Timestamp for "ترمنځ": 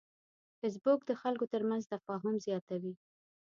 1.53-1.83